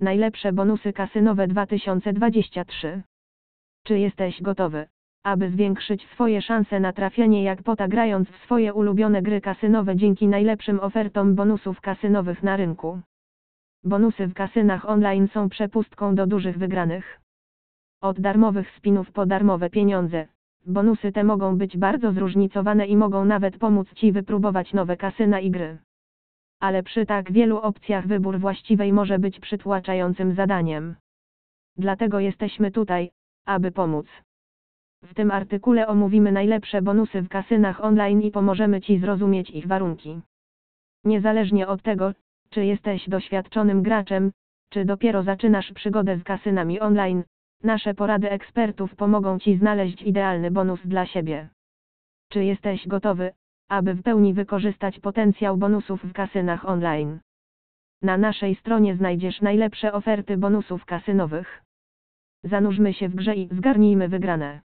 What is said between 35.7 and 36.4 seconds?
omówimy